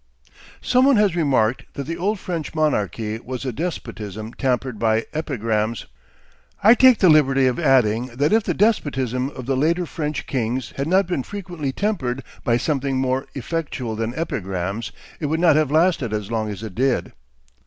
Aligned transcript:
Some 0.63 0.85
one 0.85 0.95
has 0.95 1.15
remarked 1.15 1.65
that 1.75 1.83
the 1.85 1.95
old 1.95 2.17
French 2.17 2.55
monarchy 2.55 3.19
was 3.23 3.45
a 3.45 3.51
despotism 3.51 4.33
tempered 4.33 4.79
by 4.79 5.05
epigrams. 5.13 5.85
I 6.63 6.73
take 6.73 6.97
the 6.97 7.07
liberty 7.07 7.45
of 7.45 7.59
adding 7.59 8.07
that 8.07 8.33
if 8.33 8.43
the 8.43 8.55
despotism 8.55 9.29
of 9.29 9.45
the 9.45 9.55
later 9.55 9.85
French 9.85 10.25
kings 10.25 10.73
had 10.75 10.87
not 10.87 11.05
been 11.05 11.21
frequently 11.21 11.71
tempered 11.71 12.23
by 12.43 12.57
something 12.57 12.97
more 12.97 13.27
effectual 13.35 13.95
than 13.95 14.15
epigrams, 14.15 14.91
it 15.19 15.27
would 15.27 15.39
not 15.39 15.55
have 15.55 15.69
lasted 15.69 16.13
as 16.13 16.31
long 16.31 16.49
as 16.49 16.63
it 16.63 16.73
did. 16.73 17.13